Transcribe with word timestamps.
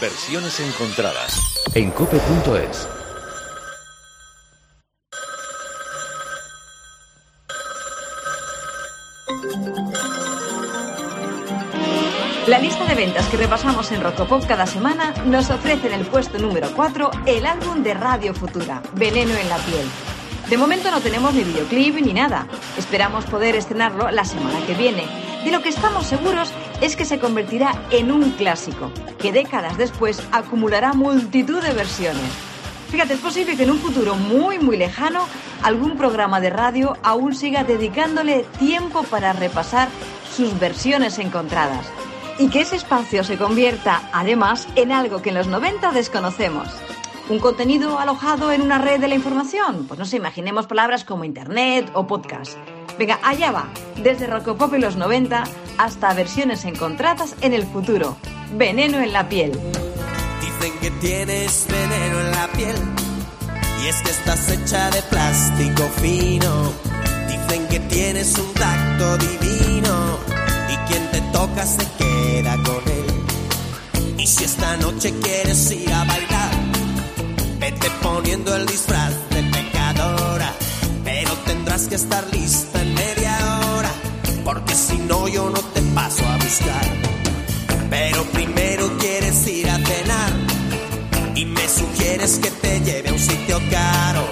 Versiones 0.00 0.58
encontradas 0.60 1.60
en 1.74 1.90
cope.es. 1.90 2.88
La 12.46 12.58
lista 12.58 12.86
de 12.86 12.94
ventas 12.94 13.26
que 13.26 13.36
repasamos 13.36 13.92
en 13.92 14.00
Rocopop 14.00 14.46
cada 14.46 14.66
semana 14.66 15.12
nos 15.26 15.50
ofrece 15.50 15.88
en 15.88 15.92
el 15.92 16.06
puesto 16.06 16.38
número 16.38 16.70
4 16.74 17.10
el 17.26 17.44
álbum 17.44 17.82
de 17.82 17.92
Radio 17.92 18.32
Futura, 18.32 18.82
Veneno 18.94 19.34
en 19.34 19.48
la 19.50 19.58
piel. 19.58 19.86
De 20.48 20.56
momento 20.56 20.90
no 20.90 21.02
tenemos 21.02 21.34
ni 21.34 21.44
videoclip 21.44 21.96
ni 21.96 22.14
nada. 22.14 22.46
Esperamos 22.78 23.26
poder 23.26 23.54
estrenarlo 23.54 24.10
la 24.10 24.24
semana 24.24 24.64
que 24.66 24.72
viene. 24.72 25.29
De 25.44 25.50
lo 25.50 25.62
que 25.62 25.70
estamos 25.70 26.06
seguros 26.06 26.52
es 26.82 26.96
que 26.96 27.06
se 27.06 27.18
convertirá 27.18 27.72
en 27.90 28.12
un 28.12 28.30
clásico, 28.32 28.90
que 29.18 29.32
décadas 29.32 29.78
después 29.78 30.22
acumulará 30.32 30.92
multitud 30.92 31.62
de 31.62 31.72
versiones. 31.72 32.30
Fíjate, 32.90 33.14
es 33.14 33.20
posible 33.20 33.56
que 33.56 33.62
en 33.62 33.70
un 33.70 33.78
futuro 33.78 34.16
muy, 34.16 34.58
muy 34.58 34.76
lejano 34.76 35.26
algún 35.62 35.96
programa 35.96 36.40
de 36.40 36.50
radio 36.50 36.96
aún 37.02 37.34
siga 37.34 37.64
dedicándole 37.64 38.44
tiempo 38.58 39.02
para 39.04 39.32
repasar 39.32 39.88
sus 40.36 40.58
versiones 40.58 41.18
encontradas 41.18 41.86
y 42.38 42.48
que 42.48 42.62
ese 42.62 42.76
espacio 42.76 43.22
se 43.24 43.38
convierta, 43.38 44.02
además, 44.12 44.66
en 44.74 44.92
algo 44.92 45.22
que 45.22 45.28
en 45.28 45.36
los 45.36 45.46
90 45.46 45.92
desconocemos. 45.92 46.68
¿Un 47.28 47.38
contenido 47.38 47.98
alojado 47.98 48.50
en 48.50 48.60
una 48.60 48.78
red 48.78 49.00
de 49.00 49.08
la 49.08 49.14
información? 49.14 49.86
Pues 49.86 49.98
no 49.98 50.04
sé, 50.04 50.16
imaginemos 50.16 50.66
palabras 50.66 51.04
como 51.04 51.24
Internet 51.24 51.90
o 51.94 52.06
podcast. 52.06 52.58
Venga, 53.00 53.18
allá 53.22 53.50
va, 53.50 53.66
desde 54.02 54.26
Rocopop 54.26 54.74
en 54.74 54.82
los 54.82 54.96
90 54.96 55.44
hasta 55.78 56.12
versiones 56.12 56.66
encontradas 56.66 57.34
en 57.40 57.54
el 57.54 57.64
futuro. 57.64 58.18
Veneno 58.58 59.00
en 59.00 59.14
la 59.14 59.26
piel. 59.26 59.52
Dicen 60.42 60.78
que 60.82 60.90
tienes 61.00 61.66
veneno 61.66 62.20
en 62.20 62.30
la 62.30 62.46
piel 62.48 62.76
y 63.82 63.86
es 63.86 64.02
que 64.02 64.10
estás 64.10 64.50
hecha 64.50 64.90
de 64.90 65.00
plástico 65.04 65.84
fino. 66.02 66.72
Dicen 67.26 67.66
que 67.68 67.80
tienes 67.80 68.36
un 68.36 68.52
tacto 68.52 69.16
divino 69.16 70.18
y 70.68 70.76
quien 70.86 71.10
te 71.10 71.22
toca 71.32 71.64
se 71.64 71.86
queda 71.96 72.52
con 72.56 72.82
él. 72.84 74.18
Y 74.18 74.26
si 74.26 74.44
esta 74.44 74.76
noche 74.76 75.14
quieres 75.22 75.70
ir 75.70 75.90
a 75.90 76.04
bailar, 76.04 76.50
vete 77.60 77.88
poniendo 78.02 78.54
el 78.54 78.66
disfraz 78.66 79.14
de 79.30 79.42
pecadora, 79.44 80.52
tendrás 81.60 81.88
que 81.88 81.94
estar 81.94 82.24
lista 82.32 82.80
en 82.80 82.94
media 82.94 83.36
hora, 83.74 83.90
porque 84.44 84.74
si 84.74 84.96
no 84.96 85.28
yo 85.28 85.50
no 85.50 85.60
te 85.60 85.82
paso 85.94 86.26
a 86.26 86.36
buscar. 86.36 86.86
Pero 87.90 88.24
primero 88.32 88.96
quieres 88.98 89.46
ir 89.46 89.68
a 89.68 89.76
cenar 89.76 90.32
y 91.34 91.44
me 91.44 91.68
sugieres 91.68 92.38
que 92.38 92.50
te 92.50 92.80
lleve 92.80 93.10
a 93.10 93.12
un 93.12 93.18
sitio 93.18 93.60
caro. 93.70 94.26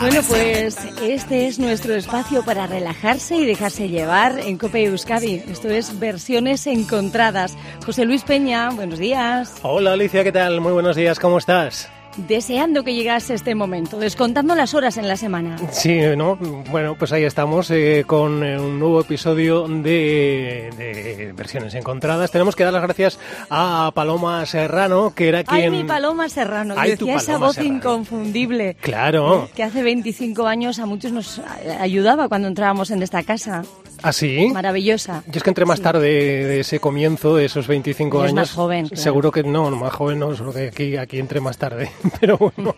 Bueno, 0.00 0.20
pues 0.28 0.78
este 1.02 1.48
es 1.48 1.58
nuestro 1.58 1.94
espacio 1.96 2.44
para 2.44 2.68
relajarse 2.68 3.34
y 3.34 3.46
dejarse 3.46 3.88
llevar 3.88 4.38
en 4.38 4.56
Cope 4.56 4.84
Euskadi. 4.84 5.42
Esto 5.50 5.68
es 5.70 5.98
versiones 5.98 6.68
encontradas. 6.68 7.56
José 7.84 8.04
Luis 8.04 8.22
Peña, 8.22 8.70
buenos 8.70 9.00
días. 9.00 9.56
Hola 9.62 9.94
Alicia, 9.94 10.22
¿qué 10.22 10.30
tal? 10.30 10.60
Muy 10.60 10.72
buenos 10.72 10.94
días, 10.94 11.18
¿cómo 11.18 11.36
estás? 11.36 11.90
Deseando 12.16 12.82
que 12.82 12.92
llegase 12.94 13.34
este 13.34 13.54
momento, 13.54 13.98
descontando 13.98 14.54
las 14.54 14.74
horas 14.74 14.96
en 14.96 15.06
la 15.06 15.16
semana. 15.16 15.56
Sí, 15.70 16.00
¿no? 16.16 16.36
Bueno, 16.70 16.96
pues 16.98 17.12
ahí 17.12 17.24
estamos 17.24 17.70
eh, 17.70 18.04
con 18.06 18.42
eh, 18.44 18.58
un 18.58 18.78
nuevo 18.80 19.00
episodio 19.00 19.66
de, 19.68 20.70
de 20.76 21.32
versiones 21.36 21.74
encontradas. 21.74 22.30
Tenemos 22.30 22.56
que 22.56 22.64
dar 22.64 22.72
las 22.72 22.82
gracias 22.82 23.18
a 23.48 23.92
Paloma 23.94 24.44
Serrano, 24.46 25.12
que 25.14 25.28
era 25.28 25.38
Ay, 25.46 25.62
quien... 25.62 25.72
mi 25.72 25.84
Paloma 25.84 26.28
Serrano, 26.28 26.74
Ay, 26.76 26.90
decía 26.92 27.14
esa 27.16 27.38
voz 27.38 27.54
Serrano. 27.54 27.76
inconfundible. 27.76 28.76
Claro. 28.80 29.48
Que 29.54 29.62
hace 29.62 29.82
25 29.82 30.46
años 30.46 30.78
a 30.80 30.86
muchos 30.86 31.12
nos 31.12 31.40
ayudaba 31.78 32.28
cuando 32.28 32.48
entrábamos 32.48 32.90
en 32.90 33.02
esta 33.02 33.22
casa. 33.22 33.62
¿Ah, 34.02 34.12
sí? 34.12 34.48
Maravillosa. 34.52 35.22
Yo 35.26 35.38
es 35.38 35.42
que 35.42 35.50
entré 35.50 35.64
más 35.64 35.80
tarde 35.80 36.08
de 36.08 36.60
ese 36.60 36.80
comienzo, 36.80 37.36
de 37.36 37.44
esos 37.44 37.66
25 37.66 38.18
Eres 38.18 38.28
años. 38.28 38.34
más 38.34 38.52
joven, 38.52 38.86
claro. 38.88 39.02
Seguro 39.02 39.30
que 39.30 39.42
no, 39.42 39.70
no, 39.70 39.76
más 39.76 39.92
joven 39.92 40.18
no, 40.18 40.34
solo 40.34 40.52
que 40.52 40.68
aquí, 40.68 40.96
aquí 40.96 41.18
entré 41.18 41.40
más 41.40 41.58
tarde. 41.58 41.90
Pero 42.20 42.38
bueno, 42.38 42.74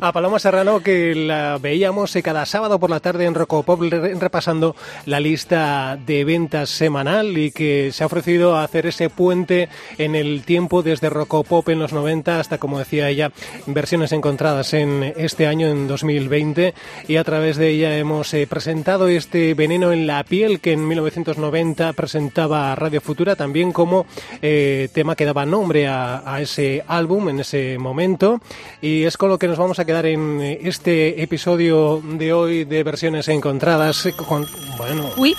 a 0.00 0.12
Paloma 0.12 0.38
Serrano 0.38 0.80
que 0.80 1.14
la 1.14 1.58
veíamos 1.58 2.14
eh, 2.16 2.22
cada 2.22 2.44
sábado 2.46 2.78
por 2.78 2.90
la 2.90 3.00
tarde 3.00 3.24
en 3.26 3.34
Rocopop 3.34 3.80
re- 3.82 4.14
repasando 4.14 4.76
la 5.06 5.20
lista 5.20 5.98
de 6.06 6.24
ventas 6.24 6.68
semanal 6.70 7.38
y 7.38 7.50
que 7.52 7.90
se 7.92 8.02
ha 8.02 8.06
ofrecido 8.06 8.56
a 8.56 8.64
hacer 8.64 8.86
ese 8.86 9.08
puente 9.10 9.68
en 9.98 10.14
el 10.14 10.42
tiempo 10.44 10.82
desde 10.82 11.10
Rocopop 11.10 11.68
en 11.68 11.78
los 11.78 11.92
90 11.92 12.38
hasta, 12.40 12.58
como 12.58 12.78
decía 12.78 13.08
ella, 13.08 13.32
versiones 13.66 14.12
encontradas 14.12 14.74
en 14.74 15.14
este 15.16 15.46
año, 15.46 15.68
en 15.68 15.88
2020. 15.88 16.74
Y 17.08 17.16
a 17.16 17.24
través 17.24 17.56
de 17.56 17.70
ella 17.70 17.96
hemos 17.98 18.32
eh, 18.34 18.46
presentado 18.46 19.08
este 19.08 19.54
veneno 19.54 19.92
en 19.92 20.06
la 20.06 20.22
piel 20.24 20.60
que 20.66 20.72
en 20.72 20.88
1990 20.88 21.92
presentaba 21.92 22.74
Radio 22.74 23.00
Futura 23.00 23.36
también 23.36 23.70
como 23.70 24.04
eh, 24.42 24.88
tema 24.92 25.14
que 25.14 25.24
daba 25.24 25.46
nombre 25.46 25.86
a, 25.86 26.24
a 26.26 26.40
ese 26.40 26.82
álbum 26.88 27.28
en 27.28 27.38
ese 27.38 27.78
momento. 27.78 28.40
Y 28.82 29.04
es 29.04 29.16
con 29.16 29.28
lo 29.28 29.38
que 29.38 29.46
nos 29.46 29.58
vamos 29.58 29.78
a 29.78 29.84
quedar 29.84 30.06
en 30.06 30.40
eh, 30.40 30.58
este 30.64 31.22
episodio 31.22 32.02
de 32.04 32.32
hoy 32.32 32.64
de 32.64 32.82
versiones 32.82 33.28
encontradas. 33.28 34.06
eh, 34.06 34.12
Con, 34.14 34.44
bueno, 34.76 35.08
Uy, 35.16 35.36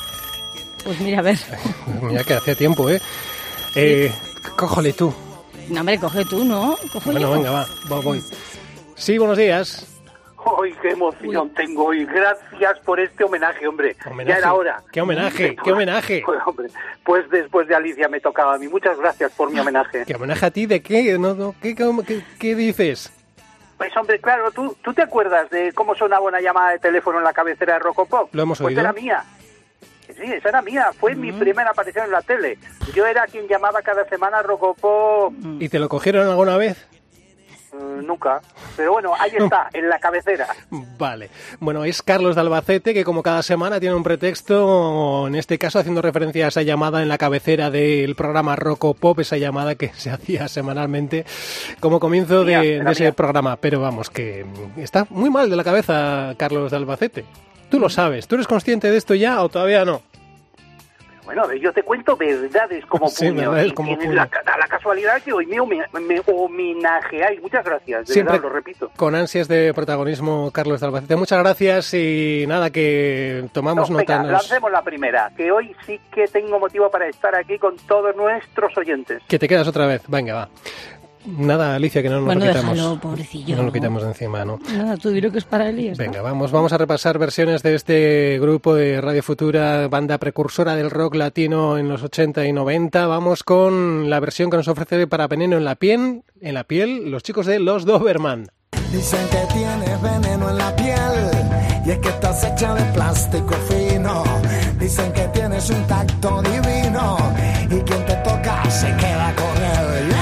pues 0.86 0.98
mira, 1.02 1.20
a 1.20 1.24
ver. 1.24 1.40
mira 2.04 2.24
que 2.24 2.34
hacía 2.36 2.56
tiempo, 2.56 2.90
¿eh? 2.90 3.02
eh 3.76 4.14
cójole 4.56 4.94
tú. 4.94 5.14
No, 5.68 5.82
hombre, 5.82 6.00
coge 6.00 6.24
tú, 6.24 6.46
¿no? 6.46 6.78
Bueno, 7.04 7.20
yo. 7.20 7.32
venga, 7.32 7.52
va, 7.52 8.00
voy. 8.00 8.24
Sí, 8.96 9.18
buenos 9.18 9.38
días. 9.38 9.97
¡Ay, 10.62 10.74
qué 10.82 10.90
emoción 10.92 11.50
tengo! 11.54 11.94
Y 11.94 12.06
gracias 12.06 12.80
por 12.86 13.00
este 13.00 13.24
homenaje, 13.24 13.68
hombre. 13.68 13.96
Homenaje. 14.06 14.30
Ya 14.30 14.38
era 14.38 14.54
hora. 14.54 14.82
¿Qué 14.92 15.02
homenaje? 15.02 15.56
¿Qué 15.64 15.72
homenaje? 15.72 16.24
Pues, 16.26 16.40
hombre, 16.46 16.68
pues 17.04 17.30
después 17.30 17.68
de 17.68 17.76
Alicia 17.76 18.08
me 18.10 18.20
tocaba 18.20 18.56
a 18.56 18.58
mí. 18.58 18.68
Muchas 18.68 18.98
gracias 18.98 19.32
por 19.34 19.52
mi 19.52 19.60
homenaje. 19.60 20.04
¿Qué 20.06 20.16
homenaje 20.16 20.46
a 20.46 20.52
ti 20.52 20.66
de 20.66 20.82
qué? 20.82 21.18
No, 21.18 21.34
no, 21.34 21.56
¿qué, 21.62 21.76
cómo- 21.76 22.04
qué- 22.04 22.22
qué 22.40 22.56
dices? 22.56 23.12
Pues 23.78 23.96
hombre, 23.96 24.20
claro, 24.20 24.50
¿tú, 24.52 24.76
¿tú 24.82 24.94
te 24.94 25.04
acuerdas 25.04 25.50
de 25.52 25.72
cómo 25.74 25.94
sonaba 25.96 26.26
una 26.26 26.42
llamada 26.42 26.72
de 26.72 26.80
teléfono 26.80 27.20
en 27.20 27.24
la 27.24 27.34
cabecera 27.34 27.74
de 27.74 27.80
Rocopop? 27.80 28.34
Lo 28.34 28.42
hemos 28.44 28.58
pues 28.58 28.70
oído. 28.70 28.82
era 28.82 28.92
mía. 28.94 29.24
Sí, 30.08 30.24
esa 30.34 30.50
era 30.50 30.62
mía. 30.64 30.90
Fue 31.00 31.14
mi 31.16 31.32
primera 31.32 31.70
aparición 31.72 32.06
en 32.06 32.12
la 32.12 32.22
tele. 32.22 32.58
Yo 32.96 33.06
era 33.06 33.28
quien 33.28 33.48
llamaba 33.48 33.82
cada 33.84 34.04
semana 34.10 34.40
a 34.40 34.42
Rocopop. 34.42 35.34
¿Y 35.60 35.70
te 35.70 35.78
lo 35.80 35.90
cogieron 35.90 36.28
alguna 36.28 36.58
vez? 36.58 36.88
Mm, 37.74 38.06
nunca. 38.06 38.42
Pero 38.76 38.94
bueno, 38.94 39.14
ahí 39.20 39.32
está, 39.38 39.70
en 39.74 39.90
la 39.90 40.00
cabecera. 40.00 40.48
Vale. 40.98 41.30
Bueno, 41.60 41.84
es 41.86 42.02
Carlos 42.02 42.36
de 42.36 42.42
Albacete 42.42 42.94
que 42.94 43.04
como 43.04 43.24
cada 43.24 43.44
semana 43.44 43.80
tiene 43.80 43.96
un 43.96 44.04
pretexto, 44.04 45.28
en 45.28 45.36
este 45.36 45.58
caso 45.58 45.80
haciendo 45.80 46.02
referencia 46.02 46.46
a 46.46 46.48
esa 46.50 46.62
llamada 46.62 47.02
en 47.02 47.10
la 47.10 47.18
cabecera 47.18 47.70
del 47.70 48.16
programa 48.16 48.56
Roco 48.56 48.94
Pop, 48.94 49.20
esa 49.20 49.38
llamada 49.38 49.76
que 49.76 49.92
se 49.96 50.10
hacía 50.12 50.48
semanalmente 50.48 51.26
como 51.80 52.00
comienzo 52.00 52.40
de, 52.44 52.46
Mía, 52.46 52.62
de 52.62 52.76
era 52.78 52.92
ese 52.92 53.04
mía. 53.04 53.12
programa. 53.14 53.58
Pero 53.58 53.82
vamos, 53.82 54.10
que 54.10 54.46
está 54.78 55.06
muy 55.10 55.30
mal 55.30 55.50
de 55.50 55.56
la 55.56 55.64
cabeza 55.64 56.34
Carlos 56.38 56.72
de 56.72 56.78
Albacete. 56.78 57.26
Tú 57.70 57.80
lo 57.80 57.90
sabes, 57.90 58.28
¿tú 58.28 58.36
eres 58.36 58.48
consciente 58.48 58.90
de 58.90 58.98
esto 58.98 59.14
ya 59.14 59.42
o 59.44 59.50
todavía 59.50 59.84
no? 59.84 60.02
Bueno, 61.28 61.54
yo 61.54 61.72
te 61.74 61.84
cuento 61.84 62.16
verdades 62.18 62.86
como 62.88 63.08
Sí, 63.10 63.28
puño. 63.28 63.52
verdades 63.52 63.68
y 63.68 63.74
como 63.74 63.90
tienes 63.90 64.06
puño. 64.08 64.16
La, 64.16 64.58
la 64.58 64.68
casualidad 64.68 65.22
que 65.22 65.32
hoy 65.34 65.46
me, 65.46 65.58
me 66.00 66.22
homenajeáis. 66.26 67.42
Muchas 67.42 67.64
gracias, 67.64 68.08
de 68.08 68.14
Siempre 68.14 68.34
verdad, 68.38 68.48
lo 68.50 68.56
repito. 68.56 68.92
con 68.96 69.14
ansias 69.14 69.48
de 69.48 69.74
protagonismo 69.74 70.50
Carlos 70.52 70.80
de 70.80 70.88
Albacete. 70.88 71.16
Muchas 71.16 71.40
gracias 71.40 71.94
y 71.94 72.46
nada, 72.48 72.70
que 72.72 73.46
tomamos 73.52 73.90
No, 73.90 73.98
nota. 74.00 74.18
venga, 74.20 74.32
lancemos 74.34 74.72
la 74.72 74.82
primera, 74.82 75.32
que 75.36 75.52
hoy 75.52 75.76
sí 75.86 76.00
que 76.14 76.28
tengo 76.28 76.60
motivo 76.60 76.90
para 76.90 77.08
estar 77.08 77.36
aquí 77.36 77.58
con 77.60 77.76
todos 77.88 78.16
nuestros 78.16 78.76
oyentes. 78.78 79.22
Que 79.28 79.38
te 79.38 79.48
quedas 79.48 79.68
otra 79.68 79.86
vez. 79.86 80.02
Venga, 80.08 80.34
va. 80.34 80.50
Nada, 81.26 81.76
Alicia, 81.76 82.02
que 82.02 82.10
no 82.10 82.18
nos 82.18 82.26
Bueno, 82.26 82.46
lo 82.46 82.52
quitamos. 82.52 82.76
déjalo, 82.76 83.00
pobrecillo. 83.02 83.56
No 83.58 83.64
lo 83.64 83.72
quitamos 83.74 84.02
de 84.04 84.08
encima, 84.10 84.46
¿no? 84.46 84.60
Nada, 84.76 84.96
tú 84.98 85.10
diré 85.10 85.32
que 85.32 85.40
es 85.40 85.46
para 85.46 85.70
él 85.70 85.80
y 85.80 85.86
ya 85.86 85.92
está. 85.94 86.04
Venga, 86.04 86.22
vamos, 86.22 86.52
vamos 86.52 86.72
a 86.74 86.78
repasar 86.78 87.18
versiones 87.18 87.64
de 87.64 87.76
este 87.76 88.38
grupo 88.40 88.76
de 88.76 89.02
Radio 89.02 89.22
Futura, 89.24 89.88
banda 89.90 90.18
precursora 90.18 90.76
del 90.76 90.90
rock 90.90 91.16
latino 91.16 91.78
en 91.78 91.90
los 91.90 92.02
80 92.04 92.46
y 92.46 92.54
90. 92.54 93.08
Vamos 93.08 93.44
con 93.44 94.10
la 94.10 94.20
versión 94.20 94.50
que 94.50 94.58
nos 94.58 94.68
ofrece 94.68 95.08
para 95.08 95.28
Veneno 95.28 95.58
en 95.58 95.66
la 95.66 95.76
piel, 95.76 96.24
en 96.40 96.54
la 96.54 96.64
piel, 96.64 97.12
los 97.12 97.24
chicos 97.24 97.46
de 97.46 97.60
Los 97.60 97.86
Doberman. 97.86 98.48
Dicen 98.92 99.20
que 99.30 99.54
tienes 99.54 100.02
veneno 100.02 100.50
en 100.50 100.58
la 100.58 100.74
piel 100.76 100.96
y 101.86 101.92
es 101.92 101.98
que 102.00 102.08
estás 102.10 102.42
hecha 102.46 102.74
de 102.74 102.84
plástico 102.94 103.54
fino. 103.68 104.24
Dicen 104.80 105.12
que 105.12 105.28
tienes 105.34 105.70
un 105.70 105.84
tacto 105.88 106.42
divino 106.42 107.18
y 107.66 107.80
quien 107.82 108.06
te 108.06 108.14
toca 108.24 108.64
se 108.70 108.88
queda 108.96 109.34
con 109.36 109.58
él. 109.64 110.14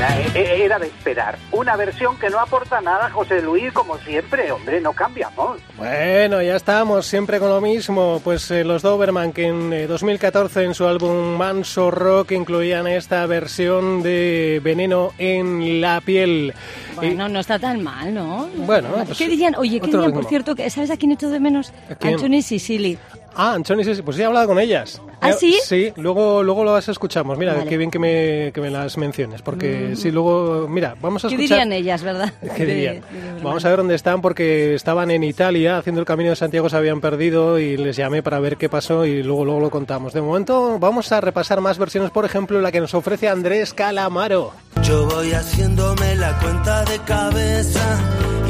Eh, 0.00 0.30
eh, 0.34 0.64
era 0.64 0.78
de 0.78 0.86
esperar. 0.86 1.36
Una 1.52 1.76
versión 1.76 2.18
que 2.18 2.30
no 2.30 2.40
aporta 2.40 2.80
nada, 2.80 3.10
José 3.10 3.42
Luis, 3.42 3.70
como 3.72 3.98
siempre. 3.98 4.50
Hombre, 4.50 4.80
no 4.80 4.94
cambiamos. 4.94 5.60
Bueno, 5.76 6.40
ya 6.40 6.56
estamos, 6.56 7.04
siempre 7.06 7.38
con 7.38 7.50
lo 7.50 7.60
mismo. 7.60 8.18
Pues 8.24 8.50
eh, 8.50 8.64
los 8.64 8.80
Doberman, 8.80 9.32
que 9.32 9.48
en 9.48 9.70
eh, 9.74 9.86
2014 9.86 10.64
en 10.64 10.74
su 10.74 10.86
álbum 10.86 11.36
Manso 11.36 11.90
Rock 11.90 12.32
incluían 12.32 12.86
esta 12.86 13.26
versión 13.26 14.02
de 14.02 14.60
Veneno 14.64 15.10
en 15.18 15.82
la 15.82 16.00
piel. 16.00 16.54
Bueno, 16.96 17.28
no 17.28 17.40
está 17.40 17.58
tan 17.58 17.82
mal, 17.82 18.14
¿no? 18.14 18.48
Bueno, 18.56 18.88
pues, 19.04 19.18
¿Qué 19.18 19.28
dirían? 19.28 19.54
Oye, 19.56 19.80
¿qué 19.80 19.88
dirían, 19.88 20.12
por 20.12 20.24
cierto? 20.24 20.54
que 20.54 20.70
¿Sabes 20.70 20.90
a 20.90 20.96
quién 20.96 21.12
echo 21.12 21.28
de 21.28 21.40
menos? 21.40 21.74
Anthony 22.00 22.40
Sicily. 22.40 22.98
Ah, 23.34 23.54
Anchoni, 23.54 23.84
sí, 23.84 23.94
sí, 23.94 24.02
pues 24.02 24.16
sí 24.16 24.22
he 24.22 24.26
hablado 24.26 24.48
con 24.48 24.58
ellas. 24.58 25.00
¿Ah, 25.22 25.32
sí? 25.34 25.56
Sí, 25.62 25.92
luego, 25.96 26.42
luego 26.42 26.64
las 26.64 26.88
escuchamos. 26.88 27.36
Mira, 27.38 27.52
Vale. 27.52 27.66
Mm. 27.66 27.68
qué 27.68 27.76
bien 27.76 27.90
que 27.90 27.98
me, 27.98 28.52
que 28.54 28.60
me 28.60 28.70
las 28.70 28.96
menciones, 28.96 29.42
porque 29.42 29.94
sí, 29.94 30.10
luego, 30.10 30.66
mira, 30.68 30.94
vamos 31.00 31.24
a 31.24 31.28
¿Qué 31.28 31.34
escuchar... 31.34 31.58
dirían 31.58 31.72
ellas, 31.72 32.02
verdad? 32.02 32.32
¿Qué 32.56 32.64
De- 32.66 32.74
dirían? 32.74 32.94
de 33.00 33.20
Doberman. 33.20 33.44
Vamos 33.44 33.64
a 33.64 33.68
ver 33.68 33.76
dónde 33.78 33.94
están 33.94 34.22
porque 34.22 34.74
estaban 34.74 35.10
en 35.10 35.22
Italia 35.22 35.76
haciendo 35.78 36.00
el 36.00 36.06
Camino 36.06 36.30
de 36.30 36.36
Santiago, 36.36 36.68
se 36.70 36.76
habían 36.76 37.00
perdido 37.02 37.58
y 37.58 37.76
les 37.76 37.96
llamé 37.96 38.22
para 38.22 38.40
ver 38.40 38.56
qué 38.56 38.68
pasó 38.70 39.04
y 39.04 39.22
luego, 39.22 39.44
luego 39.44 39.60
lo 39.60 39.70
contamos. 39.70 40.12
De 40.14 40.22
momento 40.22 40.78
vamos 40.78 41.12
a 41.12 41.20
repasar 41.20 41.60
más 41.60 41.76
versiones, 41.78 42.10
por 42.10 42.24
ejemplo, 42.24 42.60
la 42.60 42.72
que 42.72 42.80
nos 42.80 42.94
ofrece 42.94 43.28
Andrés 43.28 43.74
Calamaro. 43.74 44.52
Yo 44.82 45.06
voy 45.06 45.32
haciéndome 45.32 46.16
la 46.16 46.38
cuenta 46.38 46.84
de 46.84 46.98
cabeza 47.00 48.00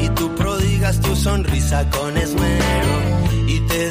y 0.01 0.07
tú 0.09 0.33
prodigas 0.35 0.99
tu 1.01 1.15
sonrisa 1.15 1.85
con 1.89 2.15
esmero 2.17 3.01
y 3.47 3.59
te 3.67 3.89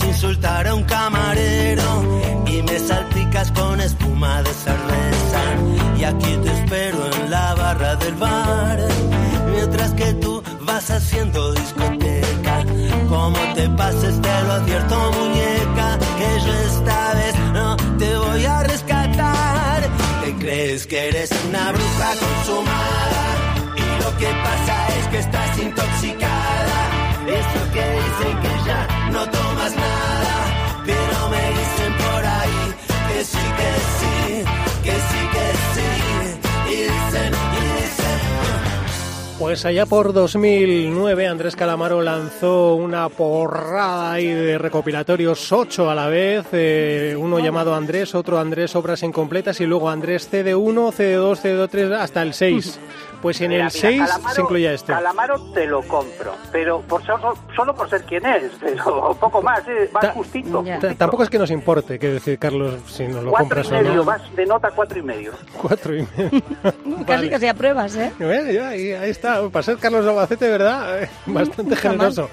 insultar 0.00 0.66
a 0.66 0.74
un 0.74 0.84
camarero 0.84 2.22
y 2.46 2.62
me 2.62 2.78
salpicas 2.78 3.50
con 3.52 3.80
espuma 3.80 4.42
de 4.42 4.52
cerveza. 4.52 5.42
Y 5.98 6.04
aquí 6.04 6.36
te 6.42 6.52
espero 6.52 6.98
en 7.14 7.30
la 7.30 7.54
barra 7.54 7.96
del 7.96 8.14
bar 8.14 8.78
mientras 9.54 9.92
que 9.92 10.12
tú 10.14 10.42
vas 10.62 10.90
haciendo 10.90 11.52
discoteca. 11.52 12.64
Como 13.08 13.38
te 13.54 13.68
pases 13.70 14.20
te 14.20 14.42
lo 14.46 14.52
advierto 14.52 15.12
muñeca 15.12 15.98
que 16.18 16.40
yo 16.46 16.52
esta 16.70 17.14
vez 17.14 17.34
no 17.52 17.76
te 17.98 18.16
voy 18.16 18.44
a 18.44 18.62
rescatar. 18.62 19.82
Te 20.24 20.34
crees 20.36 20.86
que 20.86 21.08
eres 21.08 21.30
una 21.48 21.72
bruja 21.72 22.10
consumada 22.20 23.22
y 23.76 24.02
lo 24.02 24.16
que 24.18 24.26
pasa 24.26 24.88
es 24.98 25.06
que 25.08 25.18
estás 25.18 25.58
intoxicada 25.58 26.91
eso 27.28 27.72
que 27.72 27.80
dicen 27.80 28.40
que 28.40 28.66
ya 28.66 29.10
no 29.12 29.24
tomas 29.30 29.76
nada 29.76 30.82
pero 30.84 31.28
me 31.30 31.48
dicen 31.58 31.92
por 31.98 32.24
ahí 32.24 32.74
que 33.08 33.24
sí 33.24 33.44
que 33.58 33.70
sí 33.98 34.44
que 34.82 34.90
sí 34.90 35.22
que 35.34 35.46
sí 35.74 35.88
y 36.68 36.76
dicen 36.76 37.32
y 37.32 37.82
dicen 37.82 38.12
Pues 39.38 39.64
allá 39.64 39.86
por 39.86 40.12
2009 40.12 41.26
Andrés 41.26 41.56
Calamaro 41.56 42.00
lanzó 42.02 42.74
una 42.74 43.08
porrada 43.08 44.12
ahí 44.12 44.26
de 44.26 44.56
recopilatorios, 44.58 45.52
ocho 45.52 45.90
a 45.90 45.94
la 45.94 46.06
vez, 46.08 46.46
eh, 46.52 47.16
uno 47.18 47.38
llamado 47.40 47.74
Andrés, 47.74 48.14
otro 48.14 48.38
Andrés 48.38 48.74
Obras 48.76 49.02
Incompletas 49.02 49.60
y 49.60 49.66
luego 49.66 49.90
Andrés 49.90 50.30
CD1, 50.30 50.92
CD2, 50.92 51.40
CD3 51.40 51.92
hasta 51.98 52.22
el 52.22 52.34
6. 52.34 52.78
Pues 53.22 53.40
en 53.40 53.50
Mira, 53.50 53.66
el 53.68 53.72
mira, 53.72 53.80
6 53.88 54.02
Calamaro- 54.02 54.34
se 54.34 54.40
incluye 54.42 54.74
esto. 54.74 54.92
Calamaro 54.92 55.40
te 55.54 55.66
lo 55.66 55.80
compro, 55.82 56.34
pero 56.50 56.80
por 56.82 57.02
solo, 57.06 57.34
solo 57.54 57.72
por 57.74 57.88
ser 57.88 58.02
quien 58.02 58.26
es, 58.26 58.50
pero 58.60 59.16
poco 59.20 59.40
más, 59.40 59.60
¿eh? 59.68 59.88
va 59.94 60.00
Ta- 60.00 60.10
justito. 60.12 60.58
Justito. 60.64 60.94
Tampoco 60.96 61.22
es 61.22 61.30
que 61.30 61.38
nos 61.38 61.50
importe, 61.52 61.98
que 62.00 62.08
decir 62.08 62.38
Carlos, 62.38 62.74
si 62.88 63.04
nos 63.06 63.22
lo 63.22 63.30
cuatro 63.30 63.48
compras 63.62 63.66
y 63.66 63.70
o 63.70 63.72
medio, 63.78 63.94
no. 63.94 64.04
vas 64.04 64.22
de 64.36 64.44
nota 64.46 64.70
cuatro 64.72 64.98
y 64.98 65.02
medio. 65.02 65.32
Cuatro 65.62 65.96
y 65.96 66.06
medio. 66.16 66.42
Casi 66.62 67.04
Vale. 67.06 67.30
casi 67.30 67.46
a 67.46 67.54
pruebas, 67.54 67.94
¿eh? 67.96 68.12
Bueno, 68.18 68.50
ya, 68.50 68.68
ahí, 68.70 68.92
ahí 68.92 69.10
está. 69.10 69.40
Para 69.48 69.62
ser 69.62 69.76
Carlos 69.78 70.04
Albacete, 70.06 70.48
¿verdad? 70.50 71.08
Bastante 71.26 71.76
generoso. 71.76 72.28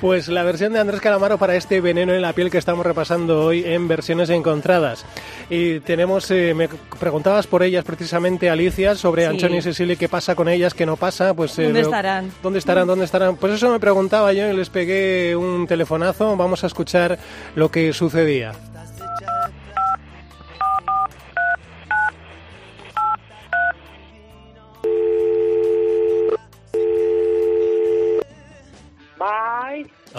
Pues 0.00 0.28
la 0.28 0.42
versión 0.42 0.72
de 0.72 0.80
Andrés 0.80 1.00
Calamaro 1.00 1.38
para 1.38 1.54
este 1.54 1.80
veneno 1.80 2.12
en 2.12 2.22
la 2.22 2.32
piel 2.32 2.50
que 2.50 2.58
estamos 2.58 2.84
repasando 2.84 3.44
hoy 3.44 3.64
en 3.64 3.86
versiones 3.88 4.30
encontradas. 4.30 5.04
Y 5.50 5.80
tenemos, 5.80 6.30
eh, 6.30 6.52
me 6.54 6.68
preguntabas 6.98 7.46
por 7.46 7.62
ellas 7.62 7.84
precisamente, 7.84 8.50
Alicia, 8.50 8.94
sobre 8.94 9.22
Sí. 9.22 9.28
Antonio 9.28 9.58
y 9.58 9.62
Cecilia, 9.62 9.96
qué 10.08 10.12
pasa 10.12 10.34
con 10.34 10.48
ellas, 10.48 10.72
qué 10.72 10.86
no 10.86 10.96
pasa. 10.96 11.34
Pues, 11.34 11.58
eh, 11.58 11.64
¿Dónde 11.64 11.82
estarán? 11.82 12.32
¿Dónde 12.42 12.58
estarán? 12.58 12.86
¿Dónde 12.86 13.04
estarán? 13.04 13.36
Pues 13.36 13.52
eso 13.52 13.70
me 13.70 13.78
preguntaba 13.78 14.32
yo 14.32 14.48
y 14.50 14.56
les 14.56 14.70
pegué 14.70 15.36
un 15.36 15.66
telefonazo. 15.66 16.34
Vamos 16.34 16.64
a 16.64 16.66
escuchar 16.66 17.18
lo 17.54 17.70
que 17.70 17.92
sucedía. 17.92 18.52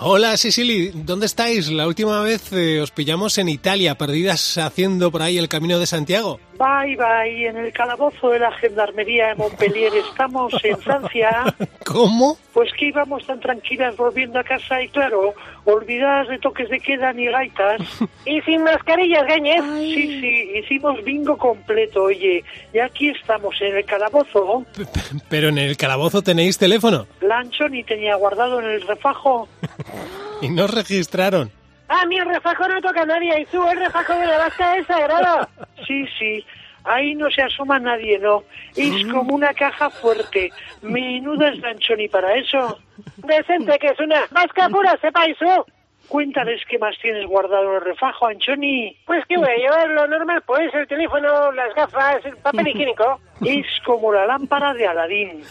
Hola, 0.02 0.38
Sicily, 0.38 0.92
¿dónde 0.94 1.26
estáis? 1.26 1.70
La 1.70 1.86
última 1.86 2.22
vez 2.22 2.54
eh, 2.54 2.80
os 2.80 2.92
pillamos 2.92 3.38
en 3.38 3.50
Italia, 3.50 3.96
perdidas 3.96 4.58
haciendo 4.58 5.12
por 5.12 5.22
ahí 5.22 5.38
el 5.38 5.50
camino 5.50 5.78
de 5.78 5.88
Santiago. 5.88 6.40
Bye, 6.58 6.96
bye. 6.96 7.48
En 7.48 7.58
el 7.58 7.72
calabozo 7.74 8.30
de 8.30 8.40
la 8.40 8.52
gendarmería 8.54 9.28
de 9.28 9.36
Montpellier 9.36 9.92
estamos 9.96 10.54
en 10.64 10.78
Francia. 10.82 11.54
¿Cómo? 11.86 12.38
Pues 12.54 12.72
que 12.78 12.88
íbamos 12.88 13.26
tan 13.26 13.40
tranquilas 13.42 13.96
volviendo 13.98 14.40
a 14.40 14.44
casa 14.44 14.82
y 14.82 14.88
claro, 14.90 15.34
olvidadas 15.66 16.28
de 16.30 16.38
toques 16.40 16.70
de 16.70 16.80
queda 16.80 17.12
ni 17.14 17.26
gaitas. 17.26 17.82
Y 18.26 18.42
sin 18.42 18.64
mascarillas, 18.64 19.26
Gañez. 19.26 19.64
Sí, 19.80 20.20
sí, 20.22 20.52
hicimos 20.60 21.04
bingo 21.04 21.36
completo, 21.36 22.04
oye. 22.04 22.44
Y 22.74 22.78
aquí 22.78 23.10
estamos 23.10 23.56
en 23.62 23.76
el 23.78 23.86
calabozo. 23.86 24.66
Pero 25.30 25.48
en 25.50 25.58
el 25.58 25.76
calabozo 25.78 26.22
tenéis 26.22 26.58
teléfono 26.58 27.08
Lancho 27.22 27.68
ni 27.70 27.84
tenía 27.84 28.16
guardado 28.16 28.60
en 28.60 28.68
el 28.68 28.82
refajo. 28.82 29.48
y 30.42 30.50
no 30.50 30.66
os 30.66 30.74
registraron. 30.74 31.52
Ah, 31.88 32.06
mi 32.06 32.20
refajo 32.20 32.68
no 32.68 32.80
toca 32.82 33.02
a 33.02 33.06
nadie. 33.06 33.42
Y 33.42 33.46
tú, 33.46 33.68
el 33.68 33.80
refajo 33.80 34.14
de 34.14 34.28
la 34.28 34.38
vasca 34.38 34.78
es 34.78 34.86
sagrado. 34.86 35.48
Sí, 35.88 36.06
sí. 36.20 36.46
Ahí 36.84 37.16
no 37.16 37.30
se 37.30 37.42
asoma 37.42 37.80
nadie, 37.80 38.20
¿no? 38.20 38.44
Es 38.76 39.06
como 39.08 39.36
una 39.36 39.54
caja 39.54 39.90
fuerte. 39.90 40.52
Menuda 40.82 41.50
es 41.50 41.60
Lanchoni 41.60 42.08
para 42.08 42.36
eso. 42.36 42.80
Decente 43.18 43.78
que 43.80 43.88
es 43.88 44.00
una 44.00 44.22
vasca 44.32 44.70
pura, 44.70 44.98
sepa 45.02 45.26
eso. 45.26 45.66
Cuéntales 46.08 46.62
qué 46.68 46.80
más 46.80 46.96
tienes 47.02 47.26
guardado 47.28 47.70
en 47.70 47.76
el 47.76 47.82
refajo, 47.82 48.28
Anchoni. 48.28 48.96
Pues 49.06 49.26
que 49.28 49.38
voy 49.38 49.50
a 49.50 49.58
llevar 49.58 49.90
lo 49.90 50.08
normal, 50.08 50.42
pues 50.46 50.74
el 50.74 50.88
teléfono, 50.88 51.52
las 51.52 51.74
gafas, 51.76 52.24
el 52.26 52.38
papel 52.38 52.68
higiénico. 52.70 53.20
Es 53.46 53.66
como 53.86 54.12
la 54.12 54.26
lámpara 54.26 54.74
de 54.74 54.88
Aladín. 54.88 55.42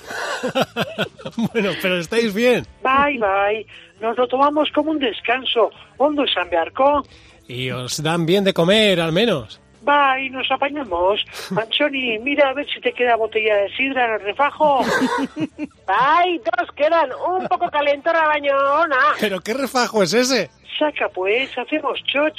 bueno, 1.52 1.70
pero 1.80 1.98
estáis 1.98 2.34
bien. 2.34 2.66
Bye, 2.82 3.18
bye. 3.18 3.66
Nos 4.00 4.16
lo 4.16 4.28
tomamos 4.28 4.70
como 4.74 4.90
un 4.90 4.98
descanso. 4.98 5.70
Hondo 5.96 6.24
San 6.26 6.48
Bearco. 6.50 7.02
Y 7.48 7.70
os 7.70 8.02
dan 8.02 8.26
bien 8.26 8.44
de 8.44 8.52
comer, 8.52 9.00
al 9.00 9.12
menos. 9.12 9.60
Bye, 9.82 10.28
nos 10.30 10.50
apañamos. 10.50 11.24
Anchoni, 11.56 12.18
mira 12.18 12.50
a 12.50 12.52
ver 12.52 12.66
si 12.68 12.80
te 12.80 12.92
queda 12.92 13.16
botella 13.16 13.56
de 13.56 13.74
sidra 13.74 14.04
en 14.04 14.12
el 14.12 14.20
refajo. 14.20 14.84
Bye, 15.36 16.40
dos 16.44 16.70
quedan. 16.76 17.10
Un 17.26 17.46
poco 17.48 17.70
calentora 17.70 18.26
bañona. 18.26 18.96
¿Pero 19.18 19.40
qué 19.40 19.54
refajo 19.54 20.02
es 20.02 20.12
ese? 20.12 20.50
Saca 20.78 21.08
pues, 21.08 21.56
hacemos 21.56 21.98
choch. 22.04 22.38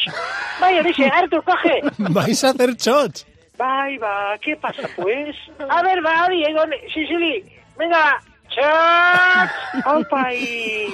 Vaya, 0.62 0.84
dice, 0.84 1.06
Artur, 1.08 1.44
coge. 1.44 1.82
¿Vais 1.98 2.44
a 2.44 2.50
hacer 2.50 2.76
shots? 2.76 3.26
Bye, 3.60 3.98
va, 3.98 4.38
¿qué 4.42 4.56
pasa 4.56 4.90
pues? 4.96 5.36
A 5.70 5.84
ver, 5.84 6.00
va, 6.06 6.30
Diego, 6.30 6.62
Sicily. 6.94 7.44
Venga, 7.78 8.18
choch. 8.48 9.86
Opa, 9.86 10.34
y... 10.34 10.88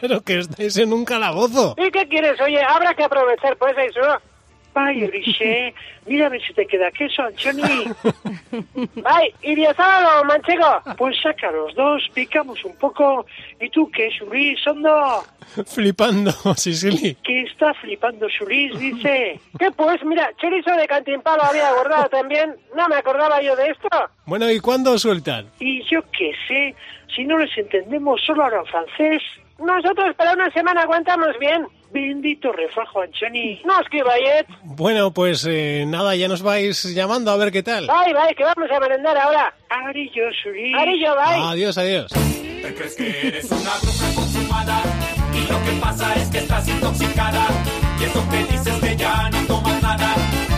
Pero 0.00 0.22
que 0.22 0.38
estáis 0.38 0.78
en 0.78 0.94
un 0.94 1.04
calabozo. 1.04 1.74
¿Y 1.76 1.90
qué 1.90 2.08
quieres? 2.08 2.40
Oye, 2.40 2.62
habrá 2.62 2.94
que 2.94 3.04
aprovechar 3.04 3.58
pues 3.58 3.74
eso. 3.76 4.00
Vaya, 4.74 5.06
Ulises, 5.06 5.72
mira 6.04 6.26
a 6.26 6.28
ver 6.30 6.42
si 6.44 6.52
te 6.52 6.66
queda 6.66 6.90
queso, 6.90 7.22
Anchoni. 7.22 7.62
Ay, 9.04 9.32
¿y 9.42 9.54
de 9.54 9.72
sábado, 9.74 10.24
manchego? 10.24 10.82
Pues 10.98 11.16
saca 11.22 11.52
los 11.52 11.72
dos, 11.76 12.02
picamos 12.12 12.62
un 12.64 12.76
poco. 12.76 13.24
¿Y 13.60 13.70
tú 13.70 13.88
qué, 13.92 14.10
Sulis, 14.18 14.66
hondo? 14.66 15.24
Flipando, 15.66 16.32
Sicily. 16.56 17.16
¿Qué 17.22 17.42
está 17.42 17.72
flipando 17.74 18.26
Sulis? 18.36 18.76
Dice. 18.78 19.40
¿Qué 19.58 19.70
pues? 19.70 20.04
Mira, 20.04 20.28
chorizo 20.38 20.72
de 20.72 20.88
cantimpalo 20.88 21.44
había 21.44 21.72
guardado 21.72 22.08
también. 22.08 22.56
No 22.76 22.88
me 22.88 22.96
acordaba 22.96 23.40
yo 23.40 23.54
de 23.54 23.68
esto. 23.68 23.88
Bueno, 24.26 24.50
¿y 24.50 24.58
cuándo 24.58 24.98
sueltan? 24.98 25.46
Y 25.60 25.84
yo 25.84 26.02
qué 26.10 26.32
sé, 26.48 26.74
si 27.14 27.24
no 27.24 27.38
les 27.38 27.56
entendemos, 27.56 28.20
solo 28.26 28.44
hablan 28.44 28.66
francés. 28.66 29.22
Nosotros 29.58 30.16
para 30.16 30.32
una 30.32 30.50
semana 30.50 30.82
aguantamos 30.82 31.38
bien. 31.38 31.64
Bendito 31.94 32.50
refajo, 32.50 33.02
Anchoni. 33.02 33.62
No, 33.64 33.80
es 33.80 33.88
que 33.88 34.02
vayet. 34.02 34.46
Bueno, 34.64 35.12
pues 35.12 35.46
eh, 35.48 35.84
nada, 35.86 36.16
ya 36.16 36.26
nos 36.26 36.42
vais 36.42 36.92
llamando 36.92 37.30
a 37.30 37.36
ver 37.36 37.52
qué 37.52 37.62
tal. 37.62 37.86
Bye, 37.86 38.12
bye, 38.12 38.34
que 38.34 38.42
vamos 38.42 38.68
a 38.68 38.80
merendar 38.80 39.16
ahora. 39.16 39.54
Arillo, 39.68 40.24
Suri. 40.42 40.74
Arillo, 40.74 41.14
bye. 41.14 41.52
Adiós, 41.52 41.78
adiós. 41.78 42.10
¿Te 42.10 42.74
crees 42.74 42.96
que 42.96 43.28
eres 43.28 43.44
una 43.48 43.78
bruja 43.80 44.12
consumada? 44.12 44.82
Y 45.34 45.52
lo 45.52 45.62
que 45.62 45.80
pasa 45.80 46.14
es 46.14 46.28
que 46.30 46.38
estás 46.38 46.66
intoxicada. 46.66 47.46
Y 48.00 48.04
eso 48.04 48.28
que 48.28 48.38
dices 48.52 48.74
que 48.80 48.96
ya 48.96 49.30
no 49.30 49.46
tomas 49.46 49.80
nada. 49.80 50.14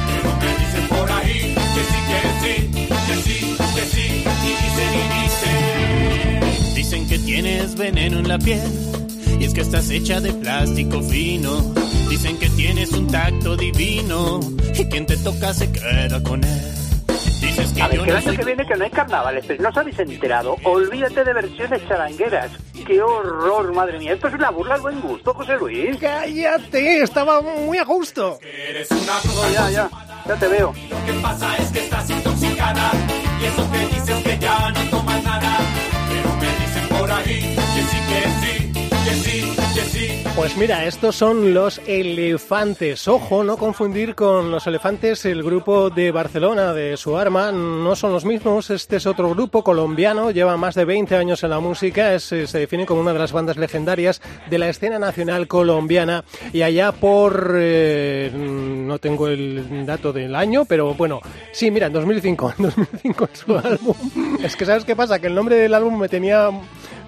Pero 0.08 0.36
me 0.36 0.58
dicen 0.58 0.88
por 0.88 1.12
ahí 1.12 1.54
que 1.74 1.82
sí, 1.84 1.98
que 2.08 2.20
sí, 2.40 2.70
que 3.06 3.14
sí, 3.14 3.56
que 3.74 3.82
sí. 3.82 4.24
Y 4.42 4.52
dicen 4.64 4.90
y 4.94 5.22
dicen. 5.22 6.74
Dicen 6.74 7.08
que 7.10 7.18
tienes 7.18 7.76
veneno 7.76 8.20
en 8.20 8.28
la 8.28 8.38
piel 8.38 9.05
que 9.56 9.62
estás 9.62 9.88
hecha 9.88 10.20
de 10.20 10.34
plástico 10.34 11.00
fino. 11.00 11.72
Dicen 12.10 12.38
que 12.38 12.50
tienes 12.50 12.92
un 12.92 13.06
tacto 13.06 13.56
divino. 13.56 14.38
Y 14.74 14.84
quien 14.84 15.06
te 15.06 15.16
toca 15.16 15.54
se 15.54 15.72
queda 15.72 16.22
con 16.22 16.44
él. 16.44 16.74
Dices 17.40 17.72
que 17.72 17.80
A 17.80 17.88
ver, 17.88 18.02
que 18.02 18.10
el 18.10 18.16
año 18.16 18.26
soy 18.26 18.36
que 18.36 18.44
viene 18.44 18.66
que 18.66 18.76
no 18.76 18.84
hay 18.84 18.90
carnavales, 18.90 19.46
pero 19.46 19.62
no 19.62 19.70
os 19.70 19.76
habéis 19.78 19.98
enterado. 19.98 20.56
Olvídate 20.62 21.24
de 21.24 21.32
versiones 21.32 21.88
charangueras. 21.88 22.50
¡Qué 22.86 23.00
horror, 23.00 23.72
madre 23.72 23.98
mía! 23.98 24.12
Esto 24.12 24.28
es 24.28 24.34
una 24.34 24.50
burla 24.50 24.74
al 24.74 24.82
buen 24.82 25.00
gusto, 25.00 25.32
José 25.32 25.56
Luis. 25.56 25.96
¡Cállate! 25.96 27.00
Estaba 27.00 27.40
muy 27.40 27.78
a 27.78 27.84
gusto. 27.84 28.38
Eres 28.42 28.90
una 28.90 29.14
No, 29.24 29.52
ya, 29.54 29.70
ya, 29.70 29.90
ya 30.26 30.36
te 30.36 30.48
veo. 30.48 30.74
Lo 30.90 31.06
que 31.06 31.12
pasa 31.22 31.56
es 31.56 31.70
que 31.70 31.78
estás 31.78 32.10
intoxicada 32.10 32.92
y 33.40 33.44
eso 33.46 33.70
que 33.72 33.78
dices 33.78 34.22
que 34.22 34.38
ya 34.38 34.70
no 34.70 34.90
tomas 34.90 35.24
nada. 35.24 35.55
Pues 40.36 40.54
mira, 40.58 40.84
estos 40.84 41.16
son 41.16 41.54
los 41.54 41.80
elefantes. 41.86 43.08
Ojo, 43.08 43.42
no 43.42 43.56
confundir 43.56 44.14
con 44.14 44.50
los 44.50 44.66
elefantes, 44.66 45.24
el 45.24 45.42
grupo 45.42 45.88
de 45.88 46.10
Barcelona 46.10 46.74
de 46.74 46.98
su 46.98 47.16
arma. 47.16 47.50
No 47.52 47.96
son 47.96 48.12
los 48.12 48.26
mismos. 48.26 48.68
Este 48.68 48.96
es 48.96 49.06
otro 49.06 49.30
grupo 49.30 49.64
colombiano, 49.64 50.30
lleva 50.30 50.58
más 50.58 50.74
de 50.74 50.84
20 50.84 51.16
años 51.16 51.42
en 51.42 51.50
la 51.50 51.58
música. 51.58 52.14
Eh, 52.14 52.20
se 52.20 52.46
define 52.46 52.84
como 52.84 53.00
una 53.00 53.14
de 53.14 53.18
las 53.18 53.32
bandas 53.32 53.56
legendarias 53.56 54.20
de 54.50 54.58
la 54.58 54.68
escena 54.68 54.98
nacional 54.98 55.48
colombiana. 55.48 56.22
Y 56.52 56.60
allá 56.60 56.92
por. 56.92 57.54
eh, 57.56 58.30
no 58.34 58.98
tengo 58.98 59.28
el 59.28 59.86
dato 59.86 60.12
del 60.12 60.34
año, 60.36 60.66
pero 60.66 60.92
bueno, 60.92 61.20
sí, 61.52 61.70
mira, 61.70 61.86
en 61.86 61.94
2005. 61.94 62.54
En 62.58 62.64
2005 62.66 63.28
es 63.32 63.38
su 63.38 63.56
álbum. 63.56 63.96
Es 64.42 64.54
que, 64.54 64.66
¿sabes 64.66 64.84
qué 64.84 64.94
pasa? 64.94 65.18
Que 65.18 65.28
el 65.28 65.34
nombre 65.34 65.56
del 65.56 65.72
álbum 65.72 65.98
me 65.98 66.10
tenía. 66.10 66.50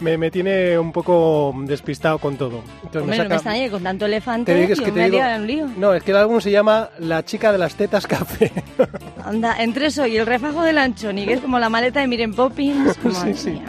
Me, 0.01 0.17
me 0.17 0.31
tiene 0.31 0.79
un 0.79 0.93
poco 0.93 1.53
despistado 1.65 2.19
con 2.19 2.37
todo. 2.37 2.63
Entonces 2.85 3.03
Hombre, 3.03 3.19
no 3.19 3.29
me 3.29 3.35
extraña 3.35 3.65
que 3.65 3.71
con 3.71 3.83
tanto 3.83 4.07
elefante 4.07 4.53
te 4.53 4.61
digo, 4.61 4.73
es 4.73 4.79
que 4.81 4.93
te 4.93 4.93
me 4.93 5.11
digo- 5.11 5.23
un 5.37 5.47
lío. 5.47 5.69
No, 5.77 5.93
es 5.95 6.03
que 6.05 6.13
el 6.13 6.17
álbum 6.19 6.41
se 6.41 6.51
llama 6.51 6.91
La 7.01 7.25
chica 7.25 7.51
de 7.53 7.59
las 7.59 7.75
tetas 7.75 8.07
café. 8.07 8.53
Anda, 9.25 9.57
entre 9.63 9.87
eso 9.87 10.07
y 10.07 10.17
el 10.17 10.27
refajo 10.27 10.63
del 10.63 10.79
anchoni, 10.79 11.25
que 11.27 11.35
es 11.35 11.41
como 11.41 11.59
la 11.59 11.69
maleta 11.69 12.01
de 12.01 12.07
Miren 12.07 12.33
Poppins. 12.35 12.97
sí, 13.25 13.35
sí. 13.35 13.51
mía. 13.51 13.65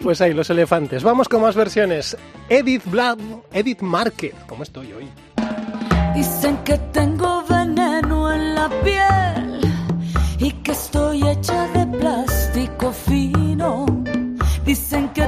Pues 0.00 0.20
ahí, 0.20 0.32
los 0.34 0.48
elefantes. 0.50 1.02
Vamos 1.02 1.28
con 1.28 1.42
más 1.42 1.54
versiones. 1.56 2.16
Edith 2.48 2.82
Black, 2.86 3.18
Edith 3.52 3.80
Márquez. 3.82 4.34
¿Cómo 4.46 4.62
estoy 4.62 4.92
hoy? 4.92 5.08
Dicen 6.14 6.58
que 6.64 6.76
tengo 6.92 7.42
veneno 7.48 8.32
en 8.32 8.54
la 8.54 8.68
piel 8.84 9.60
y 10.38 10.50
que 10.62 10.72
estoy 10.72 11.26
hecha 11.26 11.66
de 11.68 11.86
plástico 11.98 12.92
fino. 12.92 13.86
Dicen 14.66 15.08
que 15.10 15.26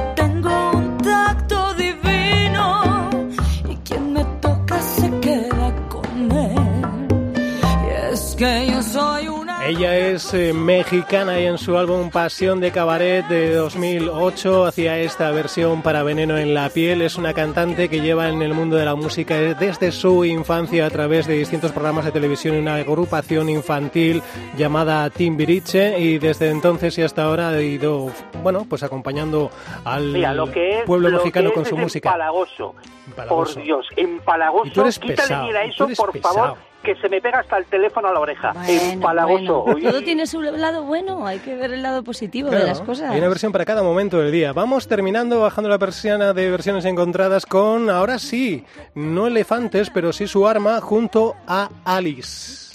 Ella 9.67 9.97
es 9.97 10.31
eh, 10.35 10.53
mexicana 10.53 11.39
y 11.39 11.47
en 11.47 11.57
su 11.57 11.75
álbum 11.75 12.11
Pasión 12.11 12.59
de 12.59 12.69
Cabaret 12.71 13.25
de 13.27 13.55
2008 13.55 14.65
hacía 14.65 14.99
esta 14.99 15.31
versión 15.31 15.81
para 15.81 16.03
Veneno 16.03 16.37
en 16.37 16.53
la 16.53 16.69
piel. 16.69 17.01
Es 17.01 17.15
una 17.17 17.33
cantante 17.33 17.89
que 17.89 17.99
lleva 18.01 18.29
en 18.29 18.43
el 18.43 18.53
mundo 18.53 18.75
de 18.75 18.85
la 18.85 18.93
música 18.93 19.33
desde 19.39 19.91
su 19.91 20.23
infancia 20.23 20.85
a 20.85 20.89
través 20.91 21.25
de 21.25 21.33
distintos 21.33 21.71
programas 21.71 22.05
de 22.05 22.11
televisión 22.11 22.55
y 22.55 22.59
una 22.59 22.75
agrupación 22.75 23.49
infantil 23.49 24.21
llamada 24.55 25.09
Timbiriche 25.09 25.97
y 25.97 26.19
desde 26.19 26.51
entonces 26.51 26.99
y 26.99 27.01
hasta 27.01 27.23
ahora 27.23 27.49
ha 27.49 27.59
ido, 27.59 28.11
bueno, 28.43 28.67
pues 28.69 28.83
acompañando 28.83 29.49
al 29.83 30.13
Mira, 30.13 30.35
lo 30.35 30.51
que 30.51 30.81
es, 30.81 30.85
pueblo 30.85 31.09
lo 31.09 31.17
mexicano 31.17 31.49
que 31.49 31.55
con 31.55 31.65
su 31.65 31.75
es 31.75 31.81
música. 31.81 32.09
Empalagoso. 32.09 32.75
Empalagoso. 33.07 33.55
Por 33.55 33.63
Dios, 33.63 33.87
empalagoso. 33.95 34.67
Y 34.67 34.71
tú 34.71 34.81
eres 34.81 34.99
Quítale 34.99 35.15
pesado, 35.17 35.47
mira 35.47 35.65
y 35.65 35.69
tú 35.69 35.73
eso, 35.73 35.85
eres 35.85 35.97
por 35.97 36.11
pesado. 36.11 36.35
favor, 36.35 36.57
que 36.85 36.95
se 36.95 37.09
me 37.09 37.19
pega 37.19 37.39
hasta 37.39 37.57
el 37.57 37.65
teléfono 37.65 38.07
a 38.07 38.13
la 38.13 38.19
oreja. 38.19 38.53
Bueno, 38.53 38.81
empalagoso. 38.91 39.63
bueno, 39.63 39.89
todo 39.89 40.01
tiene 40.01 40.27
su 40.27 40.41
lado 40.41 40.83
bueno, 40.83 41.25
hay 41.25 41.39
que 41.39 41.55
ver 41.55 41.73
el 41.73 41.81
lado 41.81 42.03
positivo 42.03 42.49
Claro, 42.49 42.63
de 42.63 42.69
las 42.69 42.81
cosas. 42.81 43.11
Hay 43.11 43.19
una 43.19 43.27
versión 43.27 43.51
para 43.51 43.65
cada 43.65 43.83
momento 43.83 44.19
del 44.19 44.31
día. 44.31 44.53
Vamos 44.53 44.87
terminando 44.87 45.41
bajando 45.41 45.69
la 45.69 45.79
persiana 45.79 46.33
de 46.33 46.49
versiones 46.49 46.85
encontradas 46.85 47.45
con, 47.45 47.89
ahora 47.89 48.19
sí, 48.19 48.63
no 48.93 49.27
elefantes, 49.27 49.89
pero 49.89 50.13
sí 50.13 50.27
su 50.27 50.47
arma 50.47 50.79
junto 50.79 51.35
a 51.47 51.69
Alice. 51.83 52.65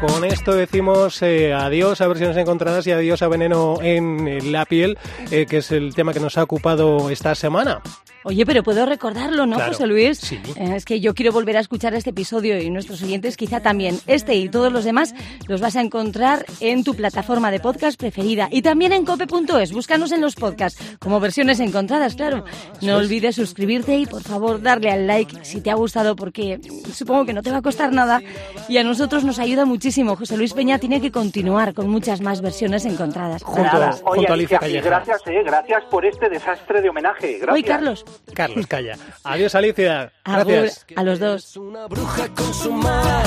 Con 0.00 0.24
esto 0.24 0.54
decimos 0.54 1.20
eh, 1.20 1.52
adiós 1.52 2.00
a 2.00 2.08
versiones 2.08 2.36
encontradas 2.38 2.86
y 2.86 2.90
adiós 2.90 3.20
a 3.20 3.28
veneno 3.28 3.76
en 3.82 4.50
la 4.50 4.64
piel, 4.64 4.98
eh, 5.30 5.44
que 5.44 5.58
es 5.58 5.70
el 5.72 5.94
tema 5.94 6.14
que 6.14 6.20
nos 6.20 6.38
ha 6.38 6.42
ocupado 6.42 7.10
esta 7.10 7.34
semana. 7.34 7.82
Oye, 8.24 8.44
pero 8.44 8.62
puedo 8.62 8.84
recordarlo, 8.84 9.46
¿no, 9.46 9.56
Claro, 9.56 9.72
José 9.72 9.86
Luis? 9.86 10.18
sí. 10.18 10.38
Eh, 10.56 10.74
es 10.76 10.84
que 10.84 11.00
yo 11.00 11.14
quiero 11.14 11.32
volver 11.32 11.56
a 11.56 11.60
escuchar 11.60 11.94
este 11.94 12.10
episodio 12.10 12.60
y 12.60 12.68
nuestros 12.68 13.02
oyentes 13.02 13.36
quizá 13.36 13.60
también. 13.60 13.98
Este 14.06 14.34
y 14.34 14.48
todos 14.50 14.70
los 14.72 14.84
demás 14.84 15.14
los 15.48 15.60
vas 15.60 15.76
a 15.76 15.80
encontrar 15.80 16.44
en 16.60 16.84
tu 16.84 16.94
plataforma 16.94 17.50
de 17.50 17.60
podcast 17.60 17.98
preferida 17.98 18.48
y 18.50 18.60
también 18.62 18.92
en 18.92 19.06
cope.es. 19.06 19.72
Búscanos 19.72 20.12
en 20.12 20.20
los 20.20 20.34
podcasts 20.34 20.82
como 20.98 21.18
versiones 21.18 21.60
encontradas, 21.60 22.14
claro. 22.14 22.44
No 22.82 22.96
olvides 22.96 23.36
suscribirte 23.36 23.96
y 23.96 24.04
por 24.06 24.22
favor 24.22 24.60
darle 24.60 24.90
al 24.90 25.06
like 25.06 25.44
si 25.44 25.60
te 25.62 25.70
ha 25.70 25.74
gustado 25.74 26.14
porque 26.14 26.60
supongo 26.92 27.24
que 27.24 27.32
no 27.32 27.42
te 27.42 27.50
va 27.50 27.58
a 27.58 27.62
costar 27.62 27.90
nada 27.92 28.20
y 28.68 28.76
a 28.76 28.84
nosotros 28.84 29.24
nos 29.24 29.38
ayuda 29.38 29.64
muchísimo. 29.64 30.14
José 30.16 30.36
Luis 30.36 30.52
Peña 30.52 30.78
tiene 30.78 31.00
que 31.00 31.10
continuar 31.10 31.72
con 31.72 31.88
muchas 31.88 32.20
más 32.20 32.42
versiones 32.42 32.84
encontradas. 32.84 33.42
Junto, 33.42 33.62
Nada. 33.62 33.90
Oye, 34.04 34.18
junto 34.18 34.32
a 34.32 34.34
Alicia 34.34 34.34
Alicia, 34.34 34.56
y 34.56 34.58
Calleja. 34.82 34.86
gracias, 34.86 35.22
eh, 35.26 35.42
gracias 35.44 35.84
por 35.90 36.04
este 36.04 36.28
desastre 36.28 36.82
de 36.82 36.88
homenaje. 36.90 37.38
Gracias. 37.38 37.54
Hoy, 37.54 37.62
Carlos, 37.62 38.04
Carlos, 38.34 38.66
calla. 38.66 38.96
Adiós, 39.24 39.54
Alicia. 39.54 40.12
agur 40.24 40.52
Gracias. 40.52 40.86
a 40.96 41.02
los 41.02 41.18
dos. 41.18 41.56
una 41.56 41.86
bruja 41.86 42.28
consumada 42.34 43.22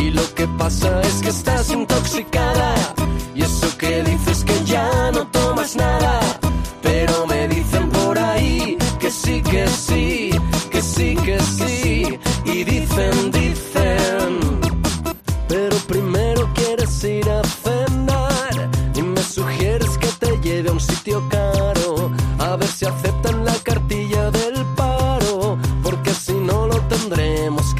y 0.00 0.10
lo 0.10 0.34
que 0.34 0.46
pasa 0.58 1.00
es 1.02 1.14
que 1.22 1.28
estás 1.30 1.55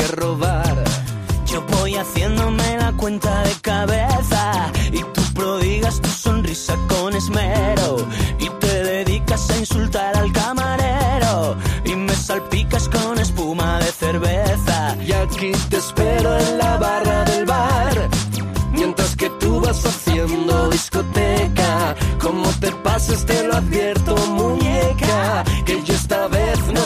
robar. 0.08 0.84
Yo 1.46 1.62
voy 1.62 1.94
haciéndome 1.94 2.76
la 2.78 2.92
cuenta 2.92 3.42
de 3.42 3.54
cabeza. 3.60 4.72
Y 4.92 4.98
tú 4.98 5.22
prodigas 5.34 6.00
tu 6.00 6.08
sonrisa 6.08 6.76
con 6.88 7.14
esmero. 7.14 8.06
Y 8.38 8.48
te 8.60 8.82
dedicas 8.82 9.48
a 9.50 9.58
insultar 9.58 10.16
al 10.16 10.32
camarero. 10.32 11.56
Y 11.84 11.94
me 11.96 12.14
salpicas 12.14 12.88
con 12.88 13.18
espuma 13.18 13.78
de 13.78 13.92
cerveza. 13.92 14.96
y 15.06 15.12
aquí 15.12 15.52
te 15.70 15.76
espero 15.76 16.38
en 16.38 16.58
la 16.58 16.76
barra 16.76 17.24
del 17.24 17.46
bar. 17.46 18.08
Mientras 18.72 19.16
que 19.16 19.30
tú 19.40 19.60
vas 19.60 19.84
haciendo 19.84 20.68
discoteca. 20.68 21.94
Como 22.20 22.48
te 22.60 22.72
pases 22.72 23.24
te 23.24 23.42
lo 23.44 23.54
advierto 23.56 24.16
muñeca. 24.28 25.44
Que 25.64 25.82
yo 25.82 25.94
esta 25.94 26.28
vez 26.28 26.58
no 26.72 26.82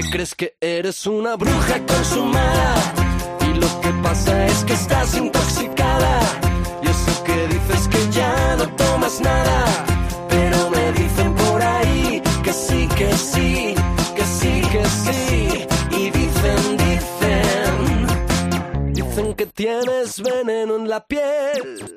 te 0.00 0.10
crees 0.10 0.34
que 0.36 0.54
eres 0.60 1.06
una 1.06 1.34
bruja 1.34 1.84
consumada. 1.84 2.74
Y 3.50 3.54
lo 3.58 3.80
que 3.80 3.90
pasa 4.00 4.46
es 4.46 4.64
que 4.64 4.74
estás 4.74 5.16
intoxicada. 5.16 6.20
Y 6.82 6.86
eso 6.86 7.24
que 7.24 7.48
dices 7.48 7.88
que 7.88 8.08
ya 8.12 8.56
no 8.56 8.68
tomas 8.76 9.20
nada 9.20 9.64
pero 10.28 10.70
me 10.70 10.92
dicen 10.92 11.34
por 11.34 11.60
ahí 11.62 12.22
que 12.44 12.52
sí 12.52 12.88
que 12.96 13.12
sí 13.12 13.74
que 14.14 14.24
sí 14.24 14.62
que 14.72 14.84
sí. 14.84 15.66
Y 15.90 16.10
dicen 16.10 16.76
dicen 16.84 17.74
Dicen 18.94 19.34
que 19.34 19.46
tienes 19.46 20.22
veneno 20.22 20.76
en 20.76 20.88
la 20.88 21.04
piel. 21.04 21.96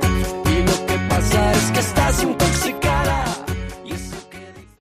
Y 1.21 1.23
lo 1.23 1.29
que 1.29 1.37
pasa 1.37 1.51
es 1.51 1.71
que 1.71 1.79
estás 1.79 2.23
intoxicada. 2.23 3.30